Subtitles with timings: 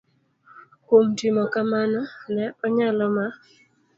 [0.85, 2.01] Kuom timo kamano,
[2.33, 3.25] ne onyalo ma